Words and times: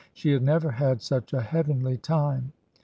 She 0.15 0.31
had 0.31 0.41
never 0.41 0.71
had 0.71 1.03
such 1.03 1.31
a 1.31 1.41
heavenly 1.41 1.95
time. 1.97 2.53